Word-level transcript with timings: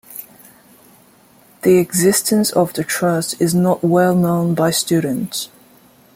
The 1.61 1.77
existence 1.77 2.49
of 2.49 2.73
the 2.73 2.83
Trust 2.83 3.39
is 3.39 3.53
not 3.53 3.83
well 3.83 4.15
known 4.15 4.55
by 4.55 4.71
students. 4.71 5.49